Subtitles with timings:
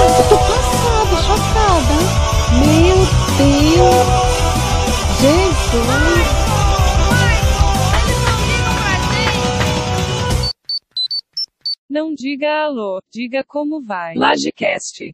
[0.00, 1.96] Eu tô passada, chocada.
[2.58, 2.96] Meu
[3.36, 4.30] Deus.
[5.20, 6.40] Jesus.
[11.88, 14.14] Não diga alô, diga como vai.
[14.14, 15.10] Lagecast.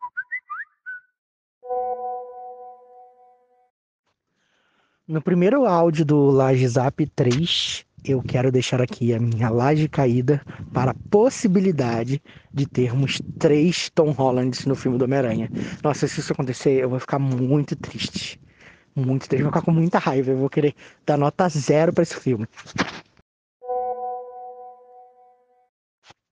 [5.09, 10.41] No primeiro áudio do Laje Zap 3, eu quero deixar aqui a minha laje caída
[10.73, 15.51] para a possibilidade de termos três Tom Hollands no filme do Homem-Aranha.
[15.83, 18.41] Nossa, se isso acontecer, eu vou ficar muito triste.
[18.95, 20.31] Muito triste, vou ficar com muita raiva.
[20.31, 20.75] Eu vou querer
[21.05, 22.47] dar nota zero para esse filme.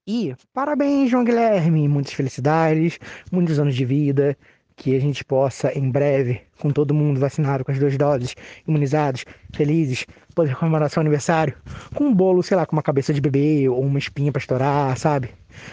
[0.06, 1.88] E parabéns, João Guilherme!
[1.88, 2.98] Muitas felicidades,
[3.33, 4.36] muitos anos de vida,
[4.77, 8.34] que a gente possa, em breve, com todo mundo vacinado com as duas doses,
[8.66, 11.55] imunizados, felizes, poder comemorar seu aniversário
[11.95, 14.97] com um bolo, sei lá, com uma cabeça de bebê ou uma espinha para estourar,
[14.98, 15.31] sabe?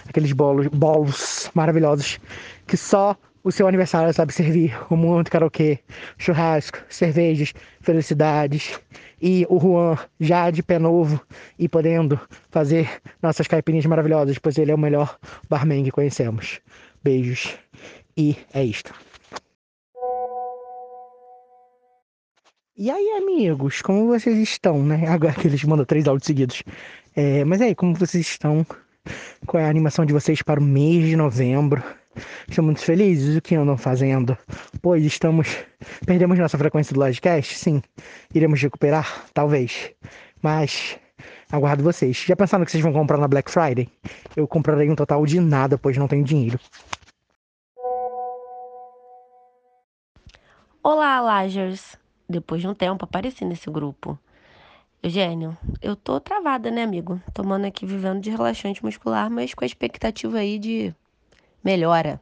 [0.08, 2.20] Aqueles bolos, bolos maravilhosos
[2.68, 5.80] que só o seu aniversário sabe servir, como muito karaokê,
[6.18, 8.80] churrasco, cervejas, felicidades
[9.22, 11.20] e o Juan já de pé novo
[11.58, 15.18] e podendo fazer nossas caipirinhas maravilhosas, pois ele é o melhor
[15.50, 16.60] barman que conhecemos.
[17.04, 17.58] Beijos.
[18.18, 18.94] E é isto.
[22.76, 25.06] E aí, amigos, como vocês estão, né?
[25.10, 26.64] Agora que eles mandam três áudios seguidos.
[27.16, 28.66] É, mas aí, como vocês estão?
[29.46, 31.84] Qual é a animação de vocês para o mês de novembro?
[32.48, 33.38] Estão muito felizes?
[33.38, 34.38] O que andam fazendo?
[34.82, 35.58] Pois estamos.
[36.06, 37.56] Perdemos nossa frequência do Lodcast?
[37.56, 37.82] Sim.
[38.34, 39.26] Iremos recuperar?
[39.34, 39.92] Talvez.
[40.42, 40.98] Mas.
[41.52, 42.24] Aguardo vocês.
[42.26, 43.88] Já pensaram que vocês vão comprar na Black Friday?
[44.36, 46.60] Eu comprarei um total de nada, pois não tenho dinheiro.
[50.84, 51.96] Olá, Lagers.
[52.28, 54.18] Depois de um tempo apareci nesse grupo.
[55.04, 57.22] Eugênio, eu tô travada, né, amigo?
[57.36, 60.92] Tomando aqui, vivendo de relaxante muscular, mas com a expectativa aí de
[61.64, 62.20] melhora.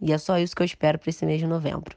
[0.00, 1.94] E é só isso que eu espero para esse mês de novembro.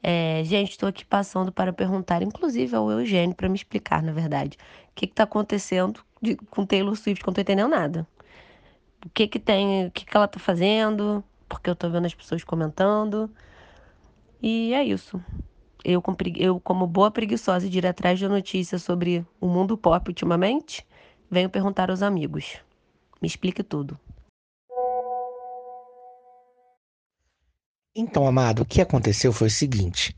[0.00, 4.56] É, gente, estou aqui passando para perguntar, inclusive ao Eugênio, para me explicar, na verdade,
[4.90, 8.06] o que está acontecendo de, com Taylor Swift, que eu não tô entendendo nada.
[9.04, 12.14] O que que tem, o que que ela tá fazendo, porque eu tô vendo as
[12.14, 13.28] pessoas comentando.
[14.46, 15.24] E é isso.
[15.82, 16.02] Eu,
[16.36, 20.86] eu, como boa preguiçosa de ir atrás de notícias sobre o mundo pop ultimamente,
[21.30, 22.58] venho perguntar aos amigos.
[23.22, 23.98] Me explique tudo.
[27.96, 30.14] Então, amado, o que aconteceu foi o seguinte.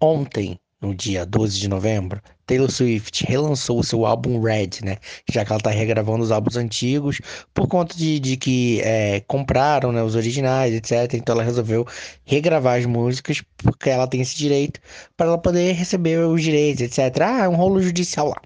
[0.00, 4.96] Ontem, no dia 12 de novembro, Taylor Swift relançou o seu álbum Red, né?
[5.30, 7.20] Já que ela tá regravando os álbuns antigos
[7.52, 11.14] por conta de, de que é, compraram né, os originais, etc.
[11.14, 11.86] Então ela resolveu
[12.24, 14.80] regravar as músicas porque ela tem esse direito
[15.16, 17.22] para ela poder receber os direitos, etc.
[17.22, 18.40] Ah, é um rolo judicial lá.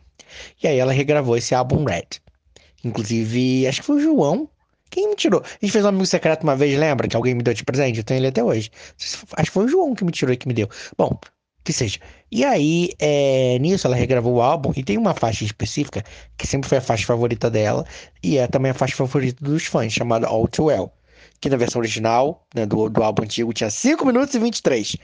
[0.63, 2.21] E aí ela regravou esse álbum Red.
[2.85, 4.49] Inclusive, acho que foi o João.
[4.91, 5.41] Quem me tirou?
[5.43, 7.09] A gente fez um amigo secreto uma vez, lembra?
[7.09, 7.99] Que alguém me deu de presente?
[7.99, 8.71] Eu tenho ele até hoje.
[9.37, 10.69] Acho que foi o João que me tirou e que me deu.
[10.99, 11.19] Bom,
[11.65, 11.99] que seja.
[12.31, 16.03] E aí, é, nisso, ela regravou o álbum e tem uma faixa específica
[16.37, 17.85] que sempre foi a faixa favorita dela
[18.23, 20.93] e é também a faixa favorita dos fãs, chamada All Too Well.
[21.41, 24.97] Que na versão original, né, do, do álbum antigo, tinha 5 minutos e 23.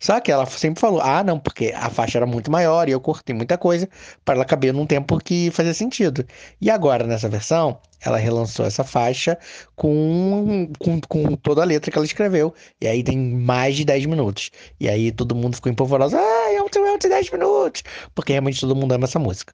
[0.00, 3.00] Só que ela sempre falou: ah, não, porque a faixa era muito maior e eu
[3.00, 3.88] cortei muita coisa
[4.24, 6.24] para ela caber num tempo que fazia sentido.
[6.60, 9.36] E agora, nessa versão, ela relançou essa faixa
[9.74, 12.54] com, com, com toda a letra que ela escreveu.
[12.80, 14.50] E aí tem mais de 10 minutos.
[14.80, 17.82] E aí todo mundo ficou empolvoroso: ah, é um de 10 minutos.
[18.14, 19.52] Porque realmente todo mundo ama essa música.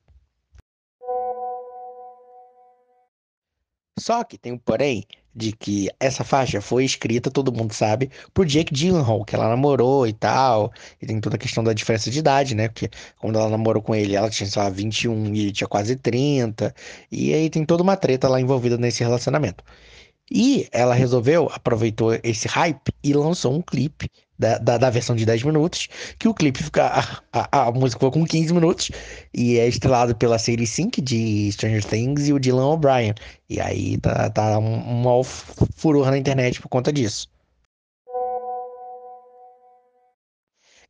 [4.04, 8.44] Só que tem um porém de que essa faixa foi escrita, todo mundo sabe, por
[8.44, 10.70] Jake Gyllenhaal, que ela namorou e tal.
[11.00, 12.68] E tem toda a questão da diferença de idade, né?
[12.68, 15.96] Porque quando ela namorou com ele, ela tinha, sei lá, 21 e ele tinha quase
[15.96, 16.74] 30.
[17.10, 19.64] E aí tem toda uma treta lá envolvida nesse relacionamento.
[20.30, 25.24] E ela resolveu, aproveitou esse hype e lançou um clipe da, da, da, versão de
[25.24, 26.86] 10 minutos, que o clipe fica.
[27.32, 28.90] A, a, a, música foi com 15 minutos
[29.32, 33.14] e é estrelado pela Sadie Sink de Stranger Things e o Dylan O'Brien.
[33.48, 37.28] E aí tá, tá um, um furor na internet por conta disso.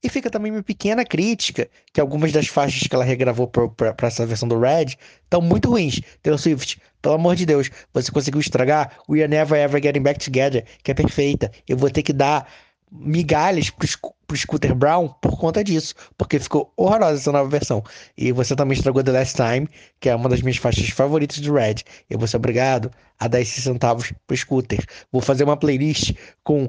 [0.04, 4.26] E fica também uma pequena crítica que algumas das faixas que ela regravou para essa
[4.26, 5.98] versão do Red estão muito ruins.
[6.22, 10.22] Taylor Swift, pelo amor de Deus, você conseguiu estragar We Are Never Ever Getting Back
[10.22, 11.50] Together, que é perfeita.
[11.66, 12.46] Eu vou ter que dar
[12.92, 13.88] migalhas pro,
[14.26, 17.82] pro Scooter Brown por conta disso, porque ficou horrorosa essa nova versão.
[18.14, 19.66] E você também estragou The Last Time,
[20.00, 21.76] que é uma das minhas faixas favoritas do Red.
[22.10, 24.84] Eu vou ser obrigado a dar esses centavos pro Scooter.
[25.10, 26.12] Vou fazer uma playlist
[26.42, 26.68] com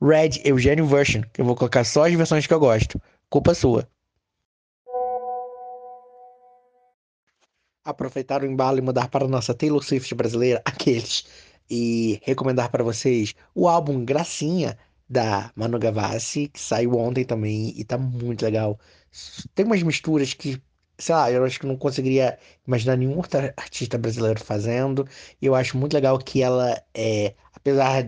[0.00, 3.00] Red Eugênio Version, que eu vou colocar só as versões que eu gosto.
[3.30, 3.88] Culpa sua.
[7.84, 11.24] Aproveitar o embalo e mudar para a nossa Taylor Swift brasileira, aqueles
[11.70, 14.76] e recomendar para vocês o álbum Gracinha
[15.08, 18.78] da Manu Gavassi, que saiu ontem também e tá muito legal.
[19.54, 20.60] Tem umas misturas que,
[20.98, 25.06] sei lá, eu acho que não conseguiria imaginar nenhum outro artista brasileiro fazendo.
[25.40, 28.04] E eu acho muito legal que ela é, apesar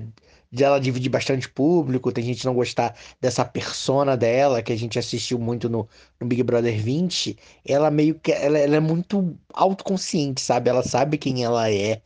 [0.51, 4.99] de ela dividir bastante público, tem gente não gostar dessa persona dela, que a gente
[4.99, 5.89] assistiu muito no,
[6.21, 10.71] no Big Brother 20, ela meio que ela, ela é muito autoconsciente, sabe?
[10.71, 12.01] Ela sabe quem ela é.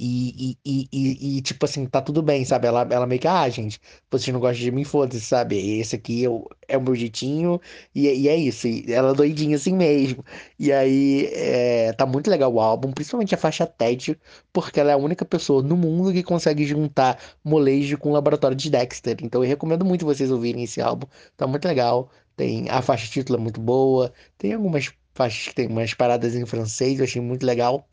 [0.00, 2.68] E, e, e, e, tipo assim, tá tudo bem, sabe?
[2.68, 3.80] Ela, ela meio que, ah, gente,
[4.10, 5.80] vocês não gostam de mim, foda-se, sabe?
[5.80, 7.60] Esse aqui é o, é o meu jeitinho
[7.94, 8.68] e, e é isso.
[8.68, 10.24] E ela é doidinha assim mesmo.
[10.58, 14.16] E aí, é, tá muito legal o álbum, principalmente a faixa TED,
[14.52, 18.56] porque ela é a única pessoa no mundo que consegue juntar molejo com o laboratório
[18.56, 19.16] de Dexter.
[19.22, 21.06] Então eu recomendo muito vocês ouvirem esse álbum,
[21.36, 22.10] tá muito legal.
[22.36, 26.46] Tem a faixa título é muito boa, tem algumas faixas que tem umas paradas em
[26.46, 27.88] francês, eu achei muito legal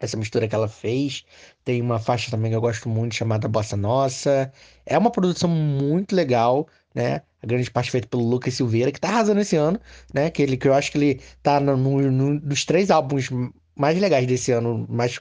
[0.00, 1.24] essa mistura que ela fez.
[1.64, 4.52] Tem uma faixa também que eu gosto muito chamada Bossa Nossa.
[4.86, 7.22] É uma produção muito legal, né?
[7.42, 9.78] A grande parte feita pelo Lucas Silveira, que tá arrasando esse ano,
[10.12, 10.30] né?
[10.30, 13.28] Que ele que eu acho que ele tá no, no, nos três álbuns
[13.76, 15.20] mais legais desse ano, mais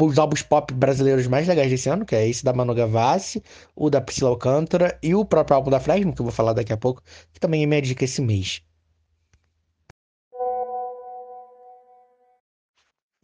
[0.00, 3.42] os álbuns pop brasileiros mais legais desse ano, que é esse da Manu Gavassi,
[3.74, 6.72] o da Priscila Alcântara e o próprio álbum da Fresno, que eu vou falar daqui
[6.72, 7.02] a pouco,
[7.32, 8.62] que também é minha dica esse mês.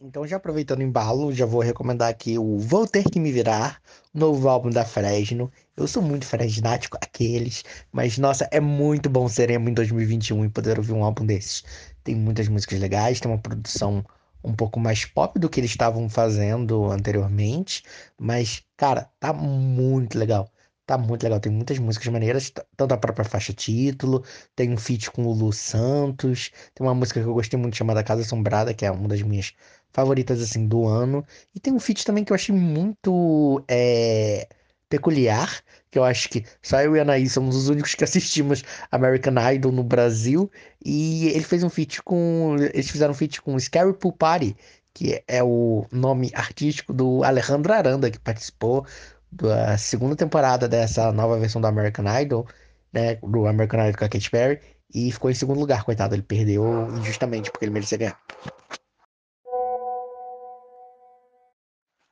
[0.05, 3.81] Então, já aproveitando o embalo, já vou recomendar aqui o Vou Ter Que Me Virar,
[4.13, 5.49] novo álbum da Fresno.
[5.77, 7.63] Eu sou muito fresnático, aqueles,
[7.93, 11.63] mas nossa, é muito bom ser emo em 2021 e poder ouvir um álbum desses.
[12.03, 14.05] Tem muitas músicas legais, tem uma produção
[14.43, 17.85] um pouco mais pop do que eles estavam fazendo anteriormente,
[18.19, 20.51] mas, cara, tá muito legal.
[20.93, 24.23] Tá muito legal, tem muitas músicas maneiras, tanto a própria faixa título,
[24.55, 28.05] tem um feat com o Lu Santos, tem uma música que eu gostei muito chamada
[28.05, 29.55] Casa Assombrada, que é uma das minhas
[29.91, 31.25] favoritas assim do ano.
[31.55, 34.47] E tem um feat também que eu achei muito é,
[34.87, 38.63] peculiar, que eu acho que só eu e a Anaís somos os únicos que assistimos
[38.91, 40.51] American Idol no Brasil.
[40.85, 42.57] E ele fez um feat com.
[42.75, 44.55] Eles fizeram um feat com Scary Pool Party,
[44.93, 48.85] que é o nome artístico do Alejandro Aranda, que participou
[49.33, 52.47] da segunda temporada dessa nova versão do American Idol,
[52.93, 53.17] né?
[53.17, 54.61] Do American Idol com a Katy Perry.
[54.95, 56.15] E ficou em segundo lugar, coitado.
[56.15, 58.21] Ele perdeu injustamente, porque ele merecia ganhar.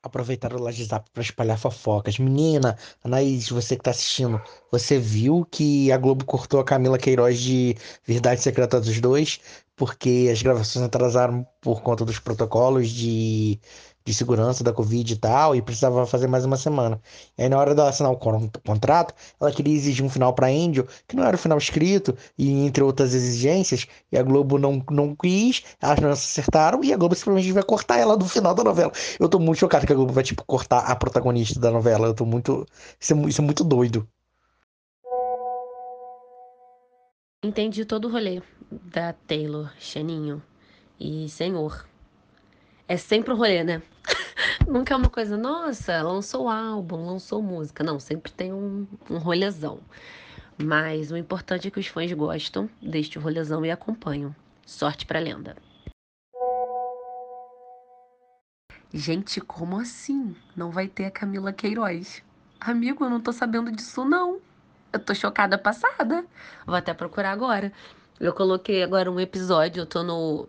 [0.02, 2.18] Aproveitar o Laje para espalhar fofocas.
[2.18, 4.40] Menina, Anaís, você que tá assistindo,
[4.72, 7.76] você viu que a Globo cortou a Camila Queiroz de
[8.06, 9.40] Verdade Secreta dos Dois?
[9.76, 13.60] Porque as gravações atrasaram por conta dos protocolos de
[14.04, 17.00] de segurança da Covid e tal, e precisava fazer mais uma semana.
[17.36, 20.86] E aí, na hora dela assinar o contrato, ela queria exigir um final para Angel,
[21.06, 25.14] que não era o final escrito, e entre outras exigências, e a Globo não, não
[25.14, 28.92] quis, elas não acertaram, e a Globo simplesmente vai cortar ela do final da novela.
[29.18, 32.06] Eu tô muito chocado que a Globo vai, tipo, cortar a protagonista da novela.
[32.06, 32.66] Eu tô muito.
[32.98, 34.08] Isso é, isso é muito doido.
[37.42, 40.42] Entendi todo o rolê da Taylor, Xaninho
[40.98, 41.89] e Senhor.
[42.90, 43.80] É sempre um rolê, né?
[44.66, 47.84] Nunca é uma coisa, nossa, lançou álbum, lançou música.
[47.84, 49.78] Não, sempre tem um, um rolezão.
[50.60, 54.34] Mas o importante é que os fãs gostam deste rolezão e acompanham.
[54.66, 55.54] Sorte pra lenda.
[58.92, 60.34] Gente, como assim?
[60.56, 62.24] Não vai ter a Camila Queiroz?
[62.58, 64.40] Amigo, eu não tô sabendo disso, não.
[64.92, 66.26] Eu tô chocada passada.
[66.66, 67.72] Vou até procurar agora.
[68.18, 70.48] Eu coloquei agora um episódio, eu tô no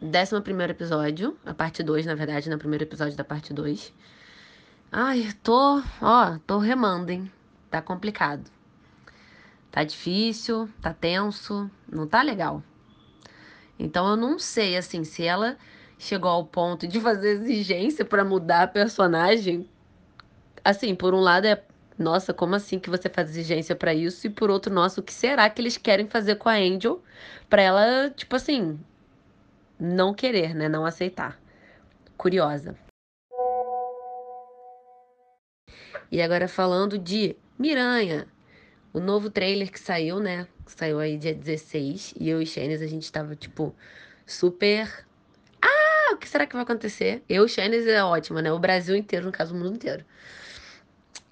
[0.00, 3.92] décimo primeiro episódio, a parte 2, na verdade, no primeiro episódio da parte 2.
[4.90, 7.30] Ai, tô, ó, tô remando, hein?
[7.70, 8.50] Tá complicado.
[9.70, 12.62] Tá difícil, tá tenso, não tá legal.
[13.78, 15.56] Então eu não sei, assim, se ela
[15.98, 19.68] chegou ao ponto de fazer exigência para mudar a personagem.
[20.64, 21.62] Assim, por um lado é,
[21.98, 24.26] nossa, como assim que você faz exigência para isso?
[24.26, 27.02] E por outro, nossa, o que será que eles querem fazer com a Angel
[27.50, 28.78] para ela, tipo assim,
[29.78, 30.68] não querer, né?
[30.68, 31.40] Não aceitar.
[32.16, 32.76] Curiosa.
[36.10, 38.26] E agora falando de Miranha,
[38.92, 40.46] o novo trailer que saiu, né?
[40.64, 42.14] Que saiu aí dia 16.
[42.18, 43.74] E eu e Shanice, a gente tava, tipo,
[44.26, 45.06] super.
[45.62, 47.22] Ah, o que será que vai acontecer?
[47.28, 48.52] Eu e Shanice é ótima, né?
[48.52, 50.04] O Brasil inteiro, no caso, o mundo inteiro.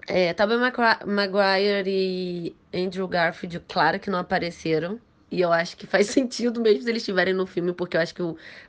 [0.07, 0.57] É, Tobey
[1.05, 5.01] Maguire e Andrew Garfield, claro que não apareceram.
[5.31, 8.15] E eu acho que faz sentido mesmo se eles estiverem no filme, porque eu acho
[8.15, 8.21] que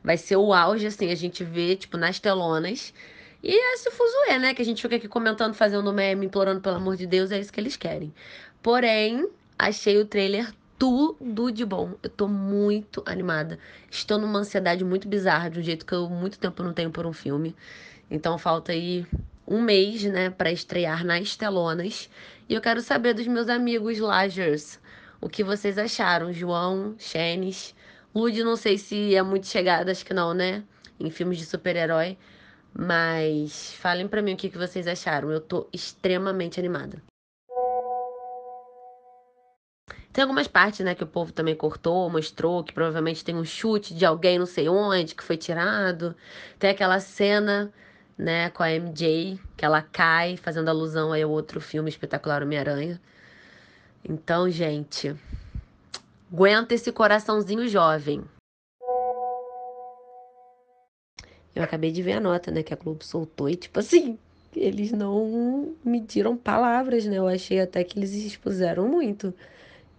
[0.03, 2.93] vai ser o auge, assim, a gente vê, tipo, nas telonas.
[3.43, 4.55] E é esse fuzuê, né?
[4.55, 7.53] Que a gente fica aqui comentando, fazendo meme, implorando pelo amor de Deus, é isso
[7.53, 8.13] que eles querem.
[8.63, 11.95] Porém, achei o trailer tudo de bom.
[12.03, 13.59] Eu tô muito animada.
[13.91, 17.07] Estou numa ansiedade muito bizarra, de um jeito que eu muito tempo não tenho por
[17.07, 17.55] um filme.
[18.11, 19.07] Então falta aí
[19.47, 22.09] um mês, né, para estrear nas telonas.
[22.49, 24.79] E eu quero saber dos meus amigos Lagers,
[25.21, 27.75] o que vocês acharam, João, Xenis.
[28.15, 30.65] Lud, não sei se é muito chegada, acho que não, né?
[30.99, 32.17] Em filmes de super-herói.
[32.75, 35.31] Mas falem para mim o que, que vocês acharam.
[35.31, 37.03] Eu tô extremamente animada.
[40.13, 43.95] Tem algumas partes, né, que o povo também cortou, mostrou, que provavelmente tem um chute
[43.95, 46.17] de alguém não sei onde, que foi tirado.
[46.59, 47.73] Tem aquela cena,
[48.17, 53.01] né, com a MJ, que ela cai, fazendo alusão aí ao outro filme espetacular Homem-Aranha.
[54.05, 55.15] Então, gente,
[56.33, 58.25] aguenta esse coraçãozinho jovem.
[61.55, 64.19] Eu acabei de ver a nota, né, que a Globo soltou e, tipo assim,
[64.55, 67.19] eles não mediram palavras, né?
[67.19, 69.35] Eu achei até que eles expuseram muito.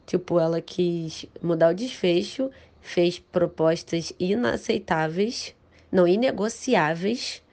[0.06, 2.50] Tipo, ela quis mudar o desfecho,
[2.82, 5.54] fez propostas inaceitáveis,
[5.92, 7.44] não inegociáveis,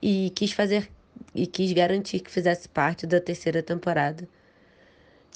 [0.00, 0.88] e quis fazer
[1.34, 4.28] e quis garantir que fizesse parte da terceira temporada.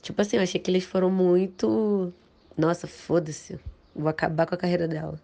[0.03, 2.13] Tipo assim, eu achei que eles foram muito.
[2.57, 3.59] Nossa, foda-se.
[3.95, 5.21] Vou acabar com a carreira dela.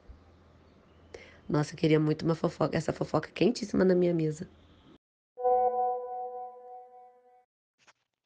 [1.48, 4.48] Nossa, eu queria muito uma fofoca, essa fofoca quentíssima na minha mesa.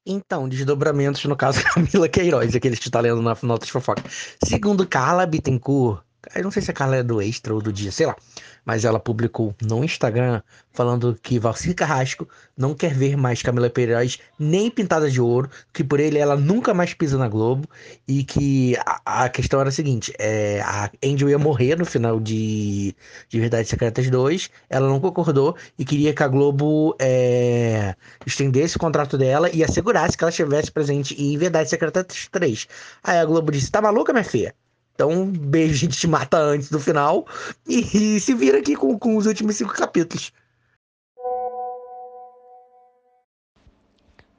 [0.05, 4.03] Então, desdobramentos no caso Camila Queiroz, aquele que está lendo na nota de fofoca.
[4.43, 6.03] Segundo Carla Bittencourt,
[6.35, 8.15] eu não sei se a Carla é do Extra ou do Dia, sei lá.
[8.63, 14.19] Mas ela publicou no Instagram falando que Valcir Carrasco não quer ver mais Camila Queiroz
[14.37, 17.67] nem pintada de ouro, que por ele ela nunca mais pisa na Globo
[18.07, 22.19] e que a, a questão era a seguinte: é, a Angel ia morrer no final
[22.19, 22.95] de,
[23.27, 27.95] de Verdades Secretas 2, ela não concordou e queria que a Globo é,
[28.27, 32.67] estendesse o contrato dela e assegurasse que ela estivesse presente em Verdades Secretas 3.
[33.03, 34.53] Aí a Globo disse: tá maluca, minha filha?
[35.01, 37.25] Então, beijo, a gente te mata antes do final.
[37.67, 40.31] E, e se vira aqui com, com os últimos cinco capítulos.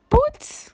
[0.08, 0.72] Putz!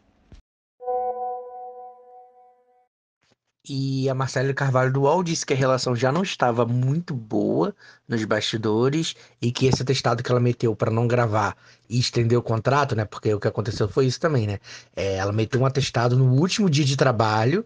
[3.67, 7.75] E a Marcela Carvalho do UOL disse que a relação já não estava muito boa
[8.07, 11.57] nos bastidores e que esse atestado que ela meteu para não gravar
[11.89, 13.07] e estender o contrato, né?
[13.07, 14.59] Porque o que aconteceu foi isso também, né?
[14.95, 17.65] É, ela meteu um atestado no último dia de trabalho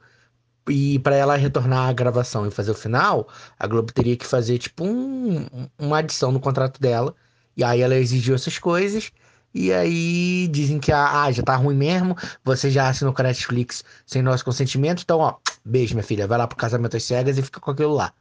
[0.68, 3.28] e para ela retornar à gravação e fazer o final,
[3.58, 5.46] a Globo teria que fazer tipo um,
[5.78, 7.14] uma adição no contrato dela.
[7.56, 9.12] E aí ela exigiu essas coisas.
[9.54, 12.16] E aí dizem que ah, já tá ruim mesmo.
[12.44, 15.02] Você já assinou a Netflix sem nosso consentimento.
[15.02, 16.26] Então, ó, beijo, minha filha.
[16.26, 18.12] Vai lá pro casamento às cegas e fica com aquilo lá.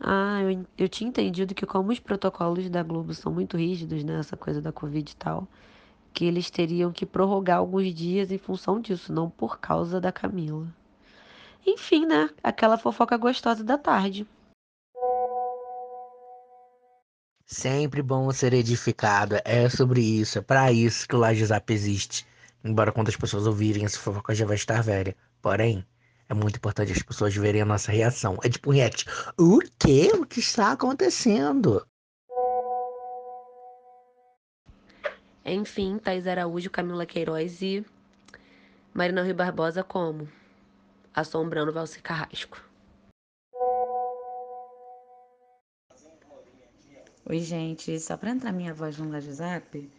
[0.00, 4.18] Ah, eu, eu tinha entendido que como os protocolos da Globo são muito rígidos, né?
[4.18, 5.46] Essa coisa da Covid e tal
[6.12, 10.66] que eles teriam que prorrogar alguns dias em função disso, não por causa da Camila.
[11.66, 12.28] Enfim, né?
[12.42, 14.26] Aquela fofoca gostosa da tarde.
[17.46, 19.36] Sempre bom ser edificado.
[19.44, 20.38] É sobre isso.
[20.38, 22.26] É para isso que o Laje Zap existe.
[22.64, 25.16] Embora quando as pessoas ouvirem essa fofoca já vai estar velha.
[25.40, 25.84] Porém,
[26.28, 28.38] é muito importante as pessoas verem a nossa reação.
[28.42, 29.04] É tipo um react.
[29.38, 30.10] O quê?
[30.14, 31.86] O que está acontecendo?
[35.44, 37.84] Enfim, Thais Araújo, Camila Queiroz e
[38.94, 40.28] Marina Rui Barbosa como
[41.12, 42.62] assombrando Valci Carrasco.
[47.28, 47.98] Oi, gente.
[47.98, 49.90] Só para entrar minha voz no WhatsApp,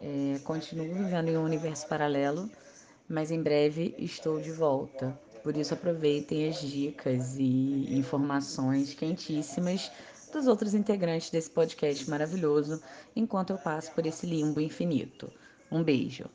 [0.00, 2.50] é, continuo vivendo em um universo paralelo,
[3.06, 5.18] mas em breve estou de volta.
[5.42, 9.90] Por isso, aproveitem as dicas e informações quentíssimas
[10.30, 12.82] dos outros integrantes desse podcast maravilhoso
[13.14, 15.30] enquanto eu passo por esse limbo infinito.
[15.70, 16.28] Um beijo.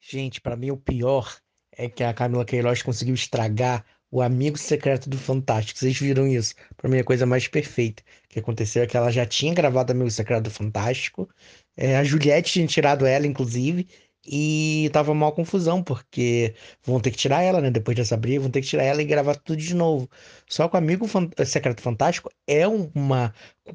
[0.00, 1.36] Gente, para mim o pior
[1.72, 5.78] é que a Camila Queiroz conseguiu estragar o amigo secreto do Fantástico.
[5.78, 6.54] Vocês viram isso?
[6.76, 8.02] Para mim é a coisa mais perfeita.
[8.28, 11.28] Que aconteceu é que ela já tinha gravado Amigo Secreto do Fantástico.
[11.76, 13.86] É, a Juliette tinha tirado ela, inclusive.
[14.30, 16.54] E tava uma confusão, porque
[16.84, 17.70] vão ter que tirar ela, né?
[17.70, 20.08] Depois dessa briga, vão ter que tirar ela e gravar tudo de novo.
[20.48, 21.06] Só que o Amigo
[21.46, 23.32] Secreto Fantástico é uma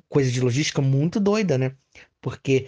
[0.10, 1.76] coisa de logística muito doida, né?
[2.22, 2.68] Porque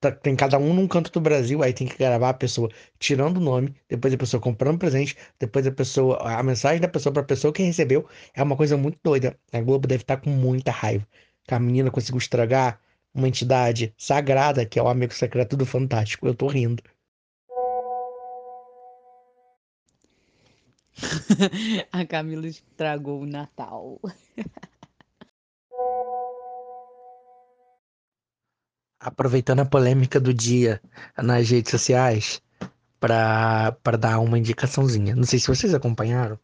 [0.00, 3.38] tá, tem cada um num canto do Brasil, aí tem que gravar a pessoa tirando
[3.38, 7.22] o nome, depois a pessoa comprando presente, depois a pessoa, a mensagem da pessoa pra
[7.24, 8.06] pessoa que recebeu.
[8.34, 9.38] É uma coisa muito doida.
[9.52, 11.06] A Globo deve estar tá com muita raiva.
[11.44, 12.80] Que a menina conseguiu estragar
[13.14, 16.26] uma entidade sagrada que é o amigo secreto do Fantástico.
[16.26, 16.82] Eu tô rindo.
[21.92, 24.00] a Camila estragou o Natal.
[29.00, 30.80] Aproveitando a polêmica do dia
[31.16, 32.42] nas redes sociais,
[32.98, 35.14] para dar uma indicaçãozinha.
[35.14, 36.38] Não sei se vocês acompanharam,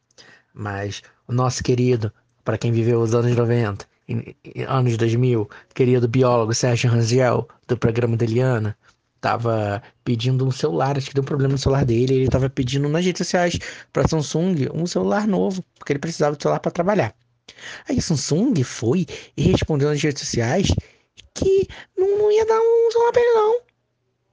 [0.53, 2.13] mas o nosso querido
[2.45, 7.79] para quem viveu os anos 90 e, e anos 2000, querido biólogo Sérgio Rangel, do
[7.79, 8.77] programa da Eliana,
[9.21, 12.89] tava pedindo um celular, acho que deu um problema no celular dele, ele tava pedindo
[12.89, 13.59] nas redes sociais
[13.93, 17.15] para Samsung um celular novo, porque ele precisava de celular para trabalhar.
[17.89, 20.69] Aí a Samsung foi e respondeu nas redes sociais
[21.35, 23.70] que não, ia dar um celular pra ele não.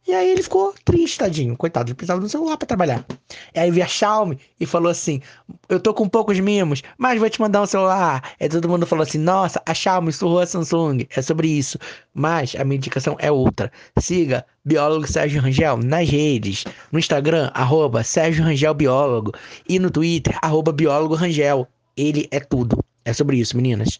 [0.07, 1.57] E aí ele ficou triste, tadinho.
[1.57, 3.05] Coitado, ele precisava um celular para trabalhar.
[3.53, 5.21] E aí veio a Xiaomi e falou assim:
[5.67, 8.23] Eu tô com poucos mimos, mas vou te mandar um celular.
[8.39, 11.05] Aí todo mundo falou assim: Nossa, a Xiaomi surrou a Samsung.
[11.13, 11.77] É sobre isso.
[12.13, 13.69] Mas a minha indicação é outra.
[13.99, 16.63] Siga Biólogo Sérgio Rangel nas redes.
[16.89, 19.33] No Instagram, arroba Sérgio Rangel Biólogo.
[19.67, 21.67] E no Twitter, arroba Biólogo Rangel.
[21.97, 22.81] Ele é tudo.
[23.03, 23.99] É sobre isso, meninas.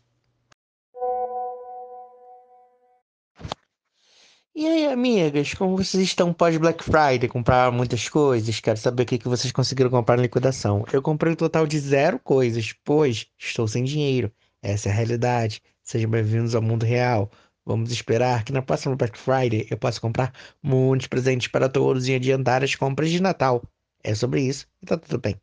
[4.60, 7.30] E aí, amigas, como vocês estão pós Black Friday?
[7.30, 8.60] Compraram muitas coisas?
[8.60, 10.84] Quero saber o que, vocês conseguiram comprar na liquidação.
[10.92, 14.32] Eu comprei um total de zero coisas, pois estou sem dinheiro.
[14.60, 15.62] Essa é a realidade.
[15.84, 17.30] Sejam bem-vindos ao mundo real.
[17.64, 20.34] Vamos esperar que na próxima Black Friday eu possa comprar
[20.64, 23.62] muitos presentes para todos e adiantar as compras de Natal.
[24.04, 25.40] É sobre isso e tá tudo bem.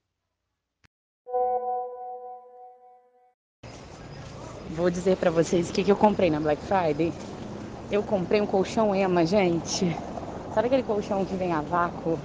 [4.70, 7.12] Vou dizer pra vocês o que, que eu comprei na Black Friday.
[7.90, 9.94] Eu comprei um colchão Ema, gente.
[10.54, 12.18] Sabe aquele colchão que vem a vácuo,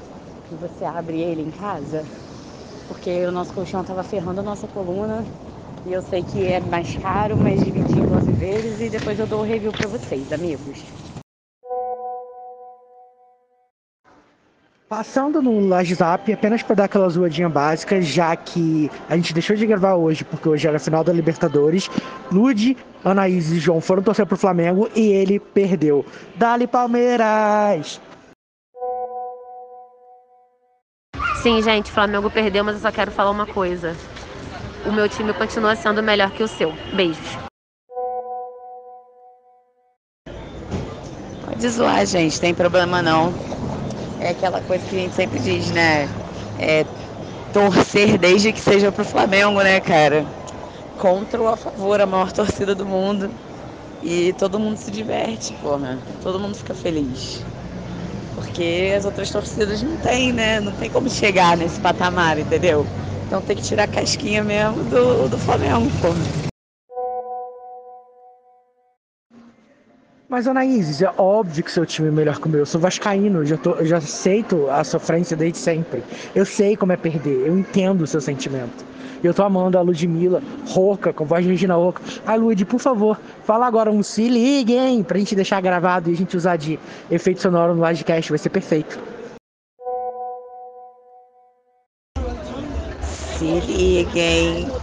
[0.47, 2.03] que você abre ele em casa?
[2.87, 5.23] Porque o nosso colchão tava ferrando a nossa coluna.
[5.85, 9.27] E eu sei que é mais caro, mas dividi em 12 vezes e depois eu
[9.27, 10.83] dou o review pra vocês, amigos.
[14.89, 19.67] Passando no WhatsApp, apenas para dar aquela zoadinha básica, já que a gente deixou de
[19.67, 21.87] gravar hoje, porque hoje era a final da Libertadores.
[22.31, 26.05] Lude, Anaís e João foram torcer pro Flamengo e ele perdeu.
[26.35, 28.01] Dali Palmeiras!
[31.41, 33.95] Sim, gente, o Flamengo perdeu, mas eu só quero falar uma coisa.
[34.85, 36.73] O meu time continua sendo melhor que o seu.
[36.93, 37.37] Beijos.
[41.45, 43.33] Pode zoar, gente, tem problema não.
[44.19, 46.09] É aquela coisa que a gente sempre diz, né?
[46.59, 46.85] É
[47.53, 50.25] torcer desde que seja pro Flamengo, né, cara?
[50.99, 53.31] Contra ou a favor, a maior torcida do mundo.
[54.03, 55.97] E todo mundo se diverte, porra.
[56.21, 57.43] Todo mundo fica feliz.
[58.35, 60.59] Porque as outras torcidas não tem, né?
[60.59, 62.85] Não tem como chegar nesse patamar, entendeu?
[63.25, 66.49] Então tem que tirar a casquinha mesmo do, do Flamengo, porra.
[70.27, 72.59] Mas, Anaíses, é óbvio que seu time é melhor que o meu.
[72.59, 76.03] Eu sou vascaíno, já, tô, eu já aceito a sofrência desde sempre.
[76.35, 78.85] Eu sei como é perder, eu entendo o seu sentimento.
[79.23, 82.01] Eu tô amando a Ludmilla, rouca, com voz de Regina Rouca.
[82.25, 85.03] Ai, Lud, por favor, fala agora um se ligue, hein?
[85.03, 86.79] Pra gente deixar gravado e a gente usar de
[87.11, 88.99] efeito sonoro no livecast, vai ser perfeito.
[93.37, 94.78] Se liguem.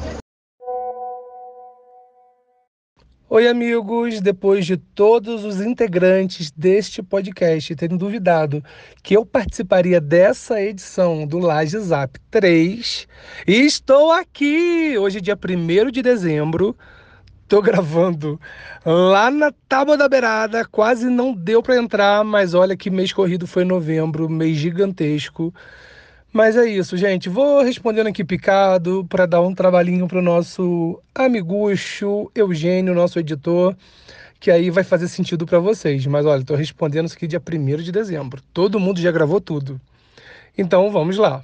[3.29, 4.21] Oi, amigos!
[4.21, 8.62] Depois de todos os integrantes deste podcast terem duvidado
[9.03, 13.09] que eu participaria dessa edição do Laje Zap 3,
[13.45, 14.97] estou aqui!
[14.97, 16.77] Hoje, dia 1 de dezembro,
[17.43, 18.41] estou gravando
[18.85, 20.65] lá na Tábua da Beirada.
[20.65, 25.53] Quase não deu para entrar, mas olha que mês corrido foi novembro, mês gigantesco.
[26.37, 27.31] Mas é isso, gente.
[27.31, 33.75] Vou respondendo aqui picado para dar um trabalhinho para o nosso amigucho Eugênio, nosso editor,
[34.38, 36.05] que aí vai fazer sentido para vocês.
[36.05, 38.42] Mas olha, estou respondendo isso aqui dia 1 de dezembro.
[38.53, 39.81] Todo mundo já gravou tudo.
[40.59, 41.42] Então vamos lá.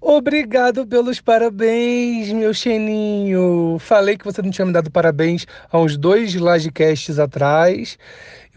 [0.00, 3.76] Obrigado pelos parabéns, meu cheninho.
[3.80, 7.98] Falei que você não tinha me dado parabéns há uns dois livecasts atrás.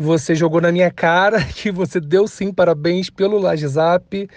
[0.01, 4.29] Você jogou na minha cara que você deu sim parabéns pelo Lajezap.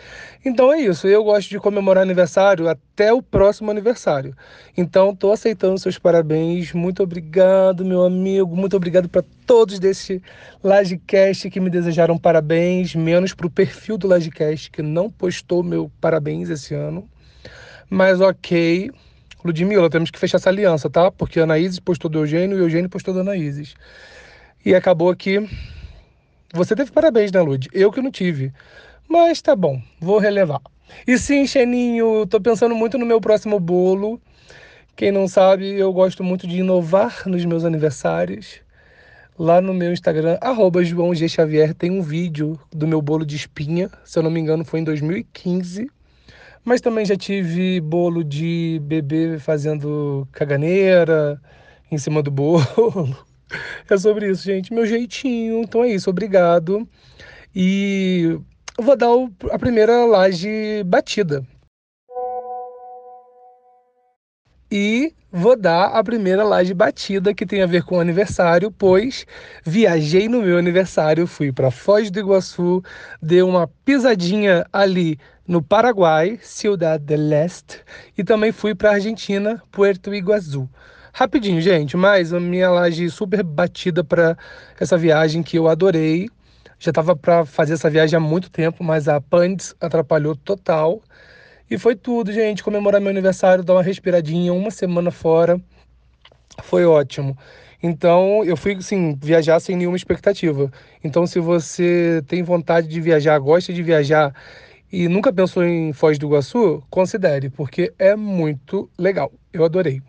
[0.44, 1.06] Então é isso.
[1.06, 4.36] Eu gosto de comemorar aniversário até o próximo aniversário.
[4.76, 6.72] Então estou aceitando seus parabéns.
[6.72, 8.56] Muito obrigado, meu amigo.
[8.56, 10.20] Muito obrigado para todos desse
[10.64, 15.88] Lagecast que me desejaram parabéns, menos para o perfil do Lagecast que não postou meu
[16.00, 17.08] parabéns esse ano.
[17.88, 18.90] Mas ok.
[19.44, 21.08] Ludmilla, temos que fechar essa aliança, tá?
[21.12, 23.76] Porque a Anaíses postou do Eugênio e o Eugênio postou da Anaíses.
[24.64, 25.44] E acabou que
[26.54, 27.68] você teve parabéns, né, Lud?
[27.72, 28.52] Eu que não tive.
[29.08, 30.60] Mas tá bom, vou relevar.
[31.06, 34.20] E sim, Xeninho, tô pensando muito no meu próximo bolo.
[34.94, 38.60] Quem não sabe, eu gosto muito de inovar nos meus aniversários.
[39.36, 41.28] Lá no meu Instagram, arroba João G.
[41.28, 43.90] Xavier, tem um vídeo do meu bolo de espinha.
[44.04, 45.90] Se eu não me engano, foi em 2015.
[46.64, 51.40] Mas também já tive bolo de bebê fazendo caganeira
[51.90, 52.62] em cima do bolo.
[53.88, 54.72] É sobre isso, gente.
[54.72, 55.62] Meu jeitinho.
[55.62, 56.10] Então é isso.
[56.10, 56.88] Obrigado.
[57.54, 58.38] E
[58.78, 61.46] vou dar o, a primeira laje batida.
[64.70, 69.26] E vou dar a primeira laje batida que tem a ver com o aniversário, pois
[69.64, 72.82] viajei no meu aniversário, fui para Foz do Iguaçu,
[73.20, 77.82] dei uma pisadinha ali no Paraguai, Ciudad del Este,
[78.16, 80.66] e também fui para Argentina, Puerto Iguaçu.
[81.14, 84.34] Rapidinho, gente, mas a minha laje super batida para
[84.80, 86.30] essa viagem que eu adorei.
[86.78, 91.02] Já estava para fazer essa viagem há muito tempo, mas a Pandes atrapalhou total.
[91.70, 92.64] E foi tudo, gente.
[92.64, 95.60] Comemorar meu aniversário, dar uma respiradinha, uma semana fora.
[96.62, 97.36] Foi ótimo.
[97.82, 100.72] Então, eu fui, assim, viajar sem nenhuma expectativa.
[101.04, 104.34] Então, se você tem vontade de viajar, gosta de viajar
[104.90, 109.30] e nunca pensou em Foz do Iguaçu, considere, porque é muito legal.
[109.52, 110.00] Eu adorei.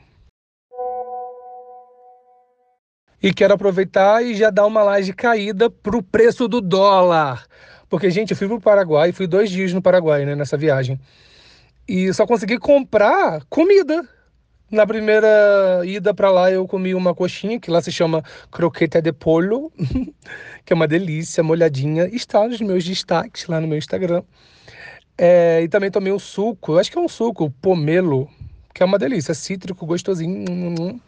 [3.24, 7.46] E quero aproveitar e já dar uma laje caída pro preço do dólar.
[7.88, 11.00] Porque, gente, eu fui pro Paraguai, fui dois dias no Paraguai, né, nessa viagem.
[11.88, 14.06] E só consegui comprar comida.
[14.70, 19.14] Na primeira ida para lá eu comi uma coxinha que lá se chama croqueta de
[19.14, 19.72] pollo,
[20.66, 22.08] que é uma delícia, molhadinha.
[22.08, 24.22] Está nos meus destaques lá no meu Instagram.
[25.18, 28.28] É, e também tomei um suco, acho que é um suco, pomelo,
[28.74, 31.00] que é uma delícia, cítrico, gostosinho.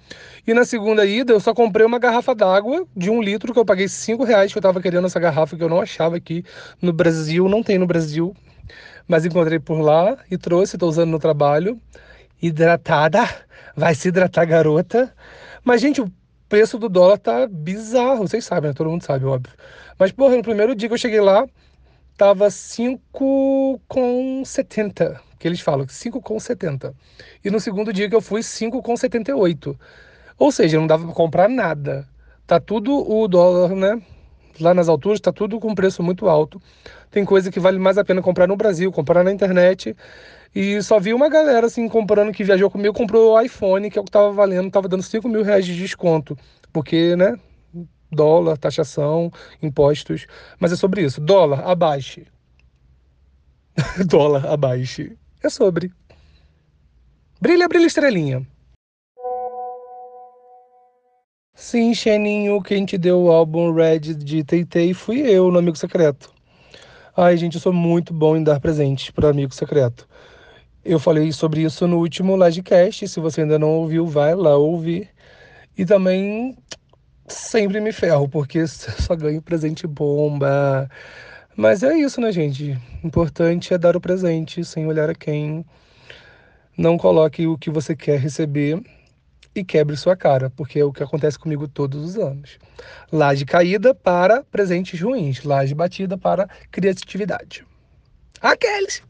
[0.45, 3.65] E na segunda ida eu só comprei uma garrafa d'água de um litro que eu
[3.65, 6.43] paguei cinco reais que eu tava querendo essa garrafa que eu não achava aqui
[6.82, 8.36] no Brasil, não tem no Brasil
[9.08, 11.80] mas encontrei por lá e trouxe, estou usando no trabalho.
[12.41, 13.23] Hidratada,
[13.75, 15.13] vai se hidratar, garota.
[15.63, 16.12] Mas, gente, o
[16.49, 18.73] preço do dólar tá bizarro, vocês sabem, né?
[18.73, 19.54] Todo mundo sabe, óbvio.
[19.97, 21.47] Mas, porra, no primeiro dia que eu cheguei lá,
[22.17, 26.95] tava 5,70, que eles falam, 5,70.
[27.43, 29.78] E no segundo dia que eu fui, 5,78.
[30.38, 32.08] Ou seja, não dava para comprar nada.
[32.47, 34.01] Tá tudo o dólar, né?
[34.60, 36.62] Lá nas alturas tá tudo com preço muito alto.
[37.12, 39.95] Tem coisa que vale mais a pena comprar no Brasil, comprar na internet.
[40.54, 44.01] E só vi uma galera assim comprando que viajou comigo, comprou o iPhone, que é
[44.01, 46.38] o que tava valendo, tava dando 5 mil reais de desconto.
[46.71, 47.38] Porque, né?
[48.15, 50.25] Dólar, taxação, impostos.
[50.60, 51.21] Mas é sobre isso.
[51.21, 52.25] Dólar, abaixe.
[54.08, 55.17] Dólar, abaixe.
[55.43, 55.91] É sobre.
[57.41, 58.47] Brilha, brilha, estrelinha.
[61.54, 66.36] Sim, Xeninho, quem te deu o álbum Red de Teitei fui eu, no Amigo Secreto.
[67.17, 70.06] Ai, gente, eu sou muito bom em dar presentes para amigo secreto.
[70.84, 73.08] Eu falei sobre isso no último Livecast.
[73.08, 75.08] Se você ainda não ouviu, vai lá ouvir.
[75.78, 76.58] E também
[77.28, 80.90] sempre me ferro, porque só ganho presente bomba.
[81.56, 82.78] Mas é isso, né, gente?
[83.04, 85.66] Importante é dar o presente sem olhar a quem.
[86.78, 88.82] Não coloque o que você quer receber
[89.56, 92.60] e quebre sua cara, porque é o que acontece comigo todos os anos.
[93.10, 97.66] Laje caída para presentes ruins, laje batida para criatividade.
[98.42, 99.02] Aqueles!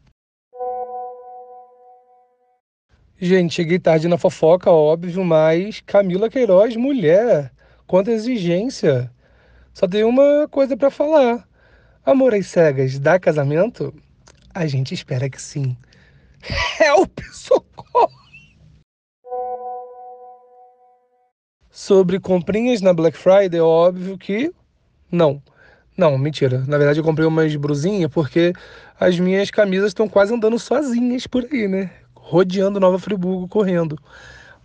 [3.18, 7.50] Gente, cheguei tarde na fofoca, óbvio, mas Camila Queiroz, mulher,
[7.86, 9.10] quanta exigência.
[9.72, 11.46] Só tem uma coisa para falar.
[12.04, 13.94] Amor às cegas dá casamento?
[14.54, 15.76] A gente espera que sim.
[16.80, 18.10] Help, socorro!
[21.70, 24.50] Sobre comprinhas na Black Friday, é óbvio que
[25.10, 25.42] não.
[25.96, 26.64] Não, mentira.
[26.66, 28.52] Na verdade, eu comprei umas brusinhas porque
[28.98, 31.90] as minhas camisas estão quase andando sozinhas por aí, né?
[32.14, 33.98] Rodeando Nova Friburgo, correndo.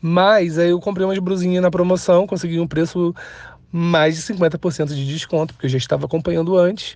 [0.01, 3.13] Mas aí eu comprei umas brusinhas na promoção, consegui um preço
[3.71, 6.95] mais de 50% de desconto, porque eu já estava acompanhando antes.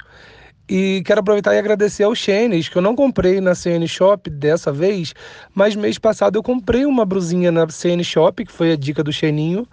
[0.68, 4.72] E quero aproveitar e agradecer ao Xenis, que eu não comprei na CN Shop dessa
[4.72, 5.14] vez,
[5.54, 9.14] mas mês passado eu comprei uma brusinha na CN Shop, que foi a dica do
[9.14, 9.68] Xeninho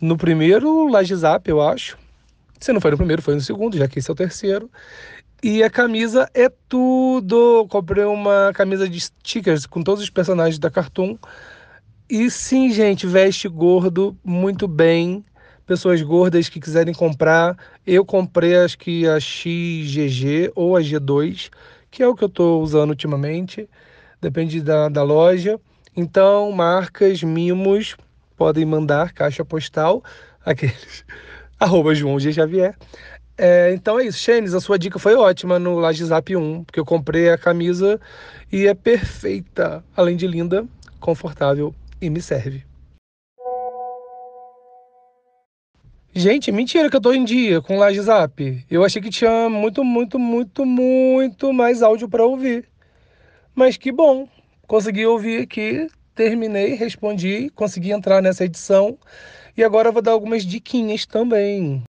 [0.00, 1.96] no primeiro Lagezap, eu acho.
[2.60, 4.70] Se não foi no primeiro, foi no segundo, já que esse é o terceiro.
[5.42, 7.66] E a camisa é tudo.
[7.68, 11.16] Comprei uma camisa de stickers com todos os personagens da Cartoon.
[12.08, 15.24] E sim, gente, veste gordo muito bem.
[15.66, 17.56] Pessoas gordas que quiserem comprar.
[17.84, 21.50] Eu comprei acho que a XGG ou a G2,
[21.90, 23.68] que é o que eu estou usando ultimamente.
[24.20, 25.58] Depende da, da loja.
[25.96, 27.96] Então, marcas, mimos,
[28.36, 30.04] podem mandar caixa postal,
[30.46, 31.04] aqueles,
[31.58, 32.32] arroba João G.
[32.32, 32.76] Xavier.
[33.36, 36.84] É, então é isso, Xenis, a sua dica foi ótima no Lagezap 1, porque eu
[36.84, 38.00] comprei a camisa
[38.50, 40.64] e é perfeita, além de linda,
[41.00, 42.64] confortável e me serve.
[46.14, 48.64] Gente, mentira que eu tô em dia com o Lagezap.
[48.70, 52.68] Eu achei que tinha muito, muito, muito, muito mais áudio para ouvir.
[53.54, 54.26] Mas que bom,
[54.66, 58.98] consegui ouvir aqui terminei, respondi, consegui entrar nessa edição
[59.54, 61.84] e agora vou dar algumas diquinhas também.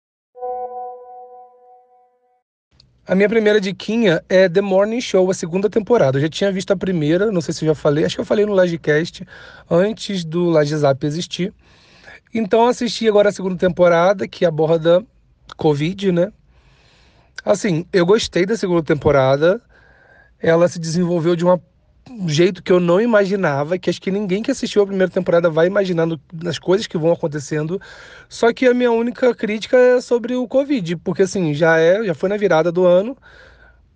[3.07, 6.17] A minha primeira diquinha é The Morning Show, a segunda temporada.
[6.17, 8.25] Eu já tinha visto a primeira, não sei se eu já falei, acho que eu
[8.25, 9.23] falei no Lagecast,
[9.69, 11.53] antes do Lagezap existir.
[12.33, 15.05] Então assisti agora a segunda temporada, que aborda
[15.55, 16.31] Covid, né?
[17.45, 19.61] Assim, eu gostei da segunda temporada.
[20.39, 21.59] Ela se desenvolveu de uma um
[22.27, 25.67] jeito que eu não imaginava, que acho que ninguém que assistiu a primeira temporada vai
[25.67, 27.81] imaginando as coisas que vão acontecendo.
[28.29, 32.13] Só que a minha única crítica é sobre o Covid, porque assim, já é, já
[32.13, 33.17] foi na virada do ano.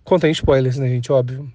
[0.04, 1.50] Contém spoilers, né, gente, óbvio.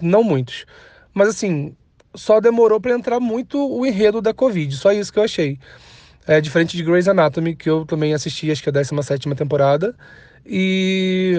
[0.00, 0.64] Não muitos.
[1.12, 1.76] Mas assim,
[2.14, 5.58] só demorou para entrar muito o enredo da Covid, só isso que eu achei.
[6.26, 9.94] É diferente de Grey's Anatomy, que eu também assisti, acho que a 17 temporada,
[10.46, 11.34] e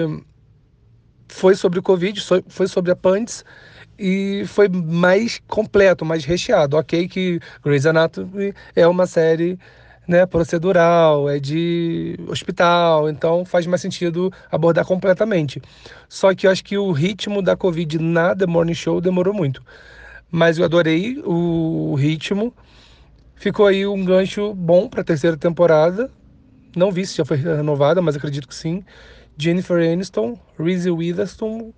[1.28, 3.44] foi sobre o Covid, foi sobre a Pantes,
[3.98, 6.76] e foi mais completo, mais recheado.
[6.76, 9.58] Ok que Grey's Anatomy é uma série
[10.06, 15.62] né, procedural, é de hospital, então faz mais sentido abordar completamente.
[16.08, 19.62] Só que eu acho que o ritmo da Covid na The Morning Show demorou muito.
[20.30, 22.54] Mas eu adorei o ritmo.
[23.36, 26.10] Ficou aí um gancho bom para a terceira temporada.
[26.74, 28.82] Não vi se já foi renovada, mas acredito que sim.
[29.36, 31.72] Jennifer Aniston, Reese Witherspoon,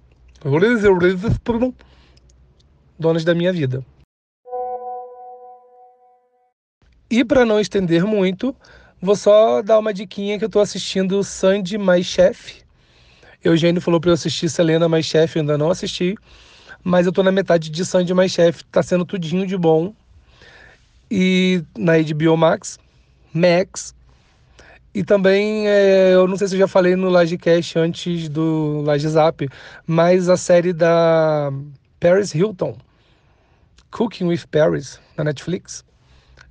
[0.44, 1.74] Reese Witherspoon
[2.98, 3.85] donas da minha vida.
[7.11, 8.57] E para não estender muito,
[9.00, 12.62] vou só dar uma diquinha que eu estou assistindo Sandy Mais Chef.
[13.42, 16.14] Eugênio falou para eu assistir Selena Mais Chef, ainda não assisti,
[16.83, 19.94] mas eu estou na metade de Sandy Mais Chef, tá sendo tudinho de bom.
[21.11, 22.78] E na HBO Max,
[23.33, 23.94] Max.
[24.94, 29.48] E também, é, eu não sei se eu já falei no Lagecast antes do Lagezap,
[29.87, 31.52] mas a série da
[32.05, 32.77] Paris Hilton,
[33.90, 35.83] Cooking with Paris, na Netflix.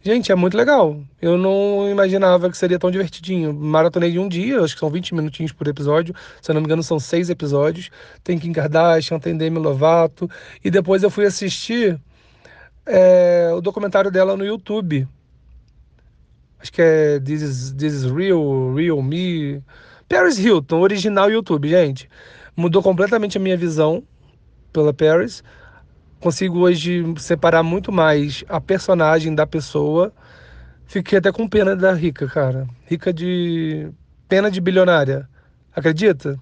[0.02, 1.00] Gente, é muito legal.
[1.22, 3.54] Eu não imaginava que seria tão divertidinho.
[3.54, 6.16] Maratonei de um dia, acho que são 20 minutinhos por episódio.
[6.42, 7.92] Se eu não me engano, são seis episódios.
[8.24, 10.28] Tem Kim Kardashian, tem Demi Lovato.
[10.66, 12.02] E depois eu fui assistir
[12.84, 15.08] é, o documentário dela no YouTube.
[16.58, 19.62] Acho que é This is, This is Real, Real Me.
[20.10, 22.10] Paris Hilton, original YouTube, gente.
[22.56, 24.04] Mudou completamente a minha visão
[24.74, 25.44] pela Paris.
[26.20, 30.12] Consigo hoje separar muito mais a personagem da pessoa.
[30.86, 32.68] Fiquei até com pena da Rica, cara.
[32.86, 33.90] Rica de.
[34.28, 35.30] Pena de bilionária.
[35.76, 36.40] Acredita?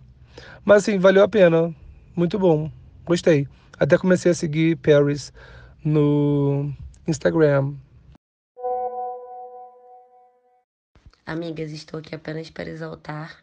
[0.63, 1.73] Mas assim, valeu a pena.
[2.15, 2.71] Muito bom.
[3.05, 3.47] Gostei.
[3.79, 5.33] Até comecei a seguir Paris
[5.83, 6.71] no
[7.07, 7.73] Instagram.
[11.25, 13.37] Amigas, estou aqui apenas para exaltar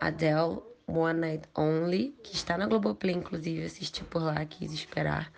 [0.00, 0.60] Adele
[0.92, 5.32] One Night Only, que está na Globoplay, inclusive, assisti por lá, quis esperar.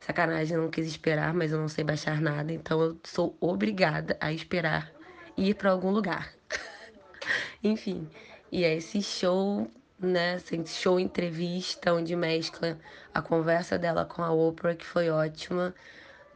[0.00, 4.32] Sacanagem, não quis esperar, mas eu não sei baixar nada, então eu sou obrigada a
[4.32, 4.90] esperar
[5.36, 6.32] ir para algum lugar.
[7.62, 8.08] Enfim,
[8.50, 12.78] e é esse show, né, esse show entrevista, onde mescla
[13.14, 15.74] a conversa dela com a Oprah, que foi ótima.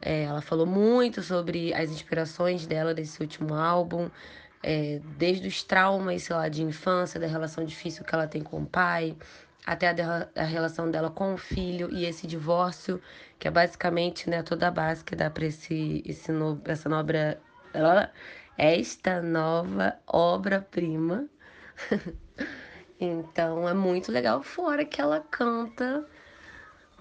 [0.01, 4.09] É, ela falou muito sobre as inspirações dela desse último álbum,
[4.67, 8.63] é, desde os traumas, sei lá, de infância, da relação difícil que ela tem com
[8.63, 9.15] o pai,
[9.63, 12.99] até a, a relação dela com o filho e esse divórcio,
[13.37, 17.39] que é basicamente né, toda a base que dá para esse, esse no, essa nova,
[18.57, 21.27] esta nova obra-prima.
[22.99, 26.03] então é muito legal, fora que ela canta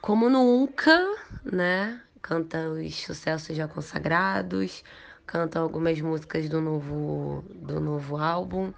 [0.03, 1.01] como nunca,
[1.43, 1.99] né?
[2.21, 4.85] Canta os sucessos já consagrados,
[5.27, 8.73] canta algumas músicas do novo, do novo álbum.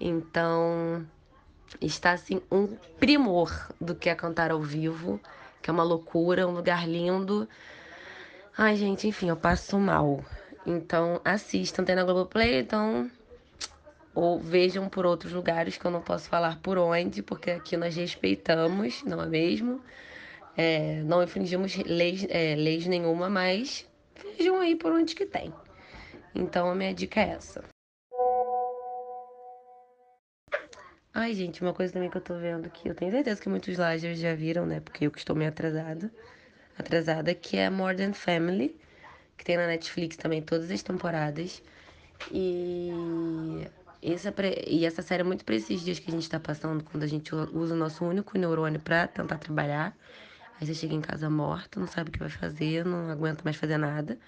[0.00, 1.06] Então,
[1.80, 2.66] está assim um
[2.98, 5.20] primor do que é cantar ao vivo,
[5.62, 7.48] que é uma loucura, um lugar lindo.
[8.56, 10.24] Ai, gente, enfim, eu passo mal.
[10.66, 13.10] Então, assistam, tem na Globoplay, então
[14.16, 17.94] ou vejam por outros lugares que eu não posso falar por onde, porque aqui nós
[17.94, 19.78] respeitamos, não é mesmo?
[20.56, 23.86] É, não infringimos leis, é, leis nenhuma, mas
[24.38, 25.52] vejam aí por onde que tem.
[26.36, 27.64] Então a minha dica é essa.
[31.14, 33.78] Ai, gente, uma coisa também que eu tô vendo que eu tenho certeza que muitos
[33.78, 34.80] lagers já viram, né?
[34.80, 36.12] Porque eu que estou meio atrasada.
[36.78, 38.78] Atrasada, que é Modern Family,
[39.38, 41.62] que tem na Netflix também todas as temporadas.
[42.30, 43.66] E
[44.02, 44.34] essa,
[44.66, 47.06] e essa série é muito pra esses dias que a gente tá passando, quando a
[47.06, 49.96] gente usa o nosso único neurônio pra tentar trabalhar.
[50.60, 53.56] Aí você chega em casa morta, não sabe o que vai fazer, não aguenta mais
[53.56, 54.18] fazer nada.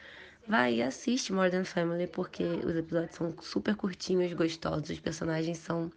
[0.48, 5.92] Vai e assiste Modern Family, porque os episódios são super curtinhos, gostosos, os personagens são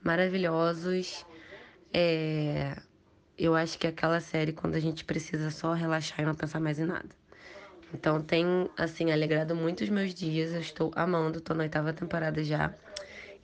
[0.00, 1.26] maravilhosos.
[1.92, 2.76] É...
[3.36, 6.60] Eu acho que é aquela série quando a gente precisa só relaxar e não pensar
[6.60, 7.08] mais em nada.
[7.92, 8.46] Então tem,
[8.78, 10.52] assim, alegrado muito os meus dias.
[10.52, 12.72] Eu estou amando, tô na oitava temporada já.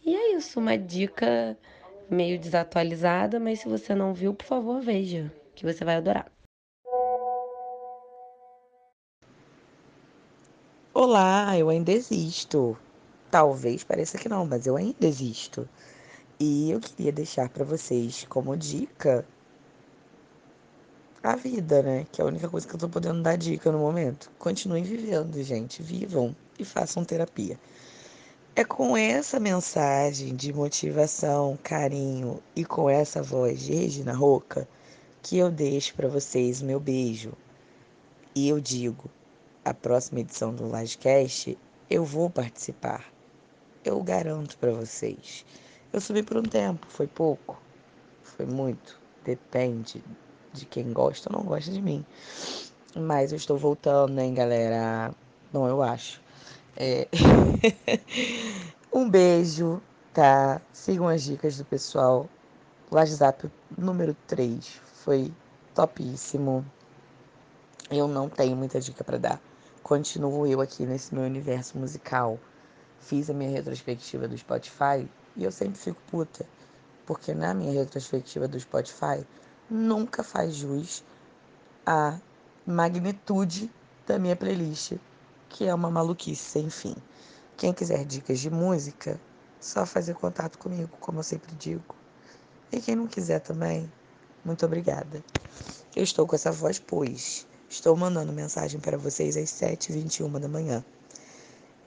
[0.06, 1.58] E é isso, uma dica
[2.08, 6.30] meio desatualizada, mas se você não viu, por favor, veja, que você vai adorar.
[11.02, 12.76] Olá, eu ainda existo.
[13.30, 15.66] Talvez pareça que não, mas eu ainda existo.
[16.38, 19.24] E eu queria deixar para vocês como dica
[21.22, 22.06] a vida, né?
[22.12, 24.30] Que é a única coisa que eu tô podendo dar dica no momento.
[24.38, 25.82] Continuem vivendo, gente.
[25.82, 27.58] Vivam e façam terapia.
[28.54, 34.68] É com essa mensagem de motivação, carinho e com essa voz de Regina Roca
[35.22, 37.32] que eu deixo para vocês o meu beijo.
[38.34, 39.10] E eu digo,
[39.64, 43.04] a próxima edição do Livecast eu vou participar.
[43.84, 45.44] Eu garanto para vocês.
[45.92, 47.60] Eu subi por um tempo, foi pouco,
[48.22, 50.02] foi muito, depende
[50.52, 52.04] de quem gosta ou não gosta de mim.
[52.94, 55.12] Mas eu estou voltando, hein, galera?
[55.52, 56.20] Bom, eu acho.
[56.76, 57.08] É...
[58.92, 59.82] um beijo,
[60.14, 60.60] tá?
[60.72, 62.28] Sigam as dicas do pessoal.
[62.90, 65.32] WhatsApp número 3 foi
[65.74, 66.64] topíssimo.
[67.90, 69.49] Eu não tenho muita dica para dar.
[69.90, 72.38] Continuo eu aqui nesse meu universo musical.
[73.00, 76.46] Fiz a minha retrospectiva do Spotify e eu sempre fico puta,
[77.04, 79.26] porque na minha retrospectiva do Spotify
[79.68, 81.02] nunca faz jus
[81.84, 82.16] à
[82.64, 83.68] magnitude
[84.06, 84.92] da minha playlist,
[85.48, 86.94] que é uma maluquice sem fim.
[87.56, 89.20] Quem quiser dicas de música,
[89.58, 91.96] só fazer contato comigo, como eu sempre digo.
[92.70, 93.90] E quem não quiser também,
[94.44, 95.20] muito obrigada.
[95.96, 100.84] Eu estou com essa voz, pois estou mandando mensagem para vocês às 7h21 da manhã.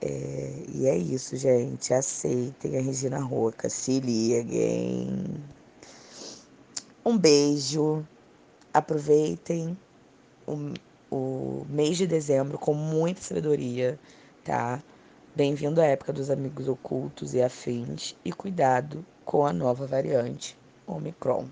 [0.00, 1.92] É, e é isso, gente.
[1.92, 3.68] Aceitem a Regina Roca.
[3.68, 5.26] Se liguem.
[7.04, 8.04] Um beijo.
[8.72, 9.78] Aproveitem
[10.48, 10.72] o,
[11.10, 13.98] o mês de dezembro com muita sabedoria,
[14.42, 14.82] tá?
[15.36, 18.16] Bem-vindo à época dos amigos ocultos e afins.
[18.24, 21.46] E cuidado com a nova variante Omicron.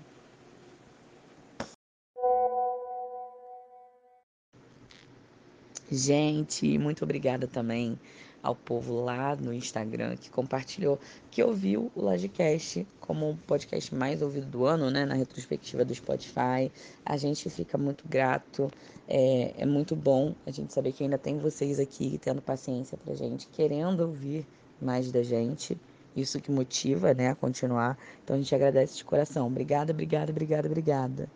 [5.95, 7.99] Gente, muito obrigada também
[8.41, 14.23] ao povo lá no Instagram que compartilhou, que ouviu o Logicast como o podcast mais
[14.23, 15.05] ouvido do ano, né?
[15.05, 16.71] Na retrospectiva do Spotify.
[17.05, 18.71] A gente fica muito grato.
[19.07, 23.13] É, é muito bom a gente saber que ainda tem vocês aqui tendo paciência pra
[23.13, 24.47] gente, querendo ouvir
[24.81, 25.77] mais da gente.
[26.15, 27.99] Isso que motiva, né, a continuar.
[28.23, 29.45] Então a gente agradece de coração.
[29.45, 31.29] Obrigada, obrigada, obrigada, obrigada.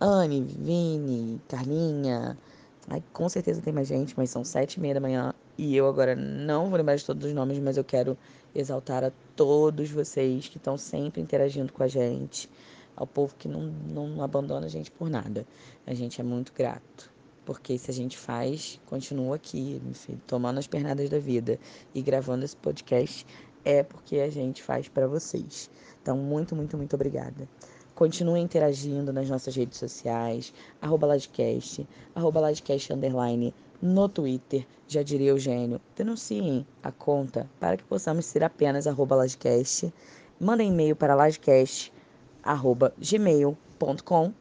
[0.00, 2.38] Anne, Vini, Carlinha.
[2.88, 5.86] Ai, com certeza tem mais gente, mas são sete e meia da manhã e eu
[5.86, 8.16] agora não vou lembrar de todos os nomes, mas eu quero
[8.54, 12.48] exaltar a todos vocês que estão sempre interagindo com a gente,
[12.96, 15.46] ao povo que não, não abandona a gente por nada.
[15.86, 17.12] A gente é muito grato,
[17.44, 21.58] porque se a gente faz, continua aqui, enfim, tomando as pernadas da vida
[21.94, 23.26] e gravando esse podcast,
[23.62, 25.70] é porque a gente faz para vocês.
[26.00, 27.46] Então, muito, muito, muito obrigada.
[27.94, 35.30] Continue interagindo nas nossas redes sociais, arroba Ladcast, arroba Ladcast underline, no Twitter, já diria
[35.30, 35.80] Eugênio.
[35.96, 39.92] Denunciem a conta para que possamos ser apenas arroba Ladcast.
[40.38, 41.92] Mandem e-mail para ladcast,
[42.42, 44.32] arroba gmail.com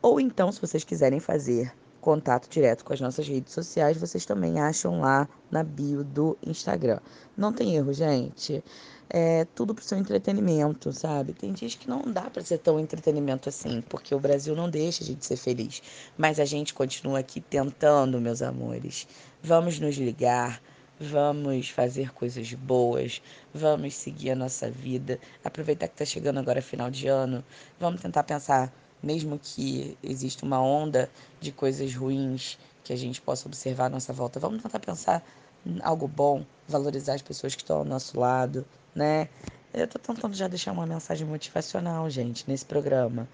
[0.00, 4.60] ou então, se vocês quiserem fazer contato direto com as nossas redes sociais, vocês também
[4.60, 7.00] acham lá na bio do Instagram.
[7.36, 8.62] Não tem erro, gente
[9.10, 11.32] é, tudo pro seu entretenimento, sabe?
[11.32, 15.02] Tem dias que não dá para ser tão entretenimento assim, porque o Brasil não deixa
[15.02, 15.82] a gente ser feliz.
[16.16, 19.06] Mas a gente continua aqui tentando, meus amores.
[19.42, 20.60] Vamos nos ligar,
[21.00, 23.22] vamos fazer coisas boas,
[23.54, 27.44] vamos seguir a nossa vida, aproveitar que está chegando agora final de ano,
[27.78, 33.46] vamos tentar pensar, mesmo que exista uma onda de coisas ruins que a gente possa
[33.46, 35.22] observar à nossa volta, vamos tentar pensar
[35.64, 39.28] em algo bom, valorizar as pessoas que estão ao nosso lado, né?
[39.72, 43.28] Eu tô tentando já deixar uma mensagem motivacional, gente, nesse programa.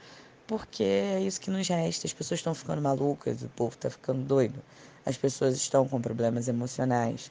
[0.46, 2.07] Porque é isso que nos resta.
[2.07, 4.62] As pessoas estão ficando malucas, o povo está ficando doido.
[5.06, 7.31] As pessoas estão com problemas emocionais.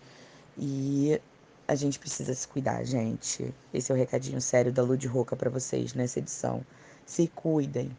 [0.57, 1.19] E
[1.67, 3.53] a gente precisa se cuidar, gente.
[3.73, 6.65] Esse é o recadinho sério da Lud Roca para vocês nessa edição.
[7.05, 7.95] Se cuidem.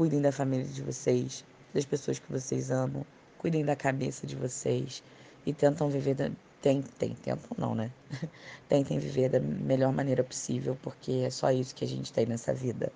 [0.00, 1.44] Cuidem da família de vocês,
[1.74, 3.04] das pessoas que vocês amam.
[3.36, 5.02] Cuidem da cabeça de vocês.
[5.44, 6.30] E tentam viver da,
[6.62, 7.90] tentem, tentam não, né?
[8.66, 12.54] Tentem viver da melhor maneira possível, porque é só isso que a gente tem nessa
[12.54, 12.90] vida.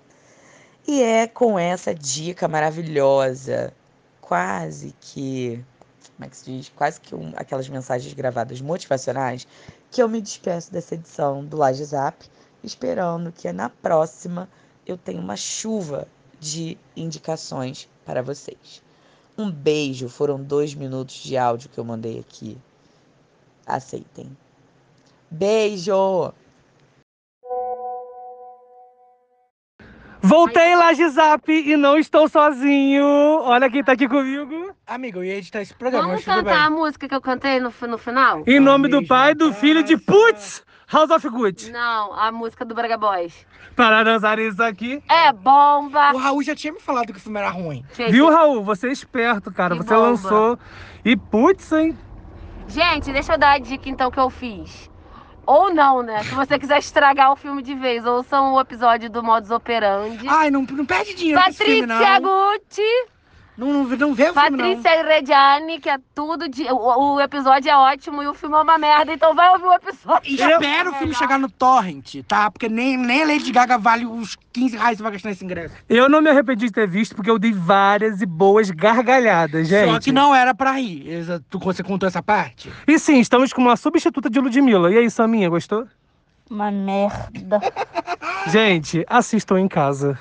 [0.87, 3.71] E é com essa dica maravilhosa,
[4.19, 5.63] quase que,
[6.15, 6.69] como é que se diz?
[6.69, 9.47] Quase que um, aquelas mensagens gravadas motivacionais,
[9.91, 12.27] que eu me despeço dessa edição do Laje Zap,
[12.63, 14.49] esperando que na próxima
[14.87, 16.07] eu tenha uma chuva
[16.39, 18.83] de indicações para vocês.
[19.37, 22.57] Um beijo, foram dois minutos de áudio que eu mandei aqui
[23.65, 24.35] aceitem.
[25.29, 26.33] Beijo!
[30.21, 33.05] Voltei lá de Zap e não estou sozinho.
[33.05, 34.73] Olha quem tá aqui comigo.
[34.87, 36.79] Amigo, eu ia editar esse programa, Vamos mas tudo cantar a bem.
[36.79, 38.43] música que eu cantei no, no final?
[38.47, 39.97] Em nome do pai, do filho, de.
[39.97, 41.71] Putz, House of Good.
[41.71, 43.45] Não, a música do Braga Boys.
[43.75, 45.03] Para dançar isso aqui.
[45.09, 46.13] É bomba!
[46.13, 47.83] O Raul já tinha me falado que o filme era ruim.
[47.93, 48.63] Gente, Viu, Raul?
[48.63, 49.75] Você é esperto, cara.
[49.75, 50.07] Que Você bomba.
[50.07, 50.59] lançou.
[51.03, 51.97] E putz, hein?
[52.67, 54.89] Gente, deixa eu dar a dica então que eu fiz.
[55.45, 56.23] Ou não, né?
[56.23, 60.27] Se você quiser estragar o filme de vez, ouçam o episódio do Modus Operandi.
[60.27, 62.53] Ai, não, não perde dinheiro filme, Patrícia não.
[62.53, 62.81] Gucci,
[63.57, 64.75] Não, não, não vê o filme, não.
[64.75, 66.63] Patrícia Rediani, que é tudo de.
[66.63, 69.73] O, o episódio é ótimo e o filme é uma merda, então vai ouvir o
[69.73, 70.33] episódio.
[70.33, 72.51] Espera o filme chegar no torrent, tá?
[72.51, 75.45] Porque nem, nem a Lady Gaga vale os 15 reais que você vai gastar nesse
[75.45, 75.75] ingresso.
[75.87, 79.91] Eu não me arrependi de ter visto porque eu dei várias e boas gargalhadas, gente.
[79.91, 81.05] Só que não era pra rir.
[81.51, 82.71] Você contou essa parte?
[82.85, 84.91] E sim, estamos com uma substituta de Ludmilla.
[84.91, 85.87] E aí, Saminha, gostou?
[86.49, 87.59] Uma merda.
[88.47, 90.19] Gente, assistam em casa.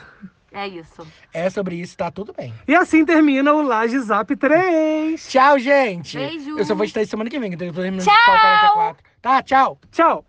[0.55, 1.07] É isso.
[1.33, 2.55] É sobre isso, tá tudo bem.
[2.67, 5.29] E assim termina o Laje Zap 3.
[5.29, 6.17] Tchau, gente.
[6.17, 6.57] Beijo.
[6.57, 9.05] Eu só vou editar isso semana que vem, então eu tô terminando o 44.
[9.21, 9.79] Tá, tchau.
[9.91, 10.25] Tchau.